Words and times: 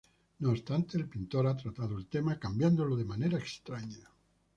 No 0.39 0.49
obstante, 0.49 0.97
el 0.97 1.07
pintor 1.07 1.45
ha 1.45 1.55
tratado 1.55 1.95
el 1.95 2.07
tema 2.07 2.39
cambiándolo 2.39 2.95
de 2.95 3.05
manera 3.05 3.37
extraña. 3.37 4.09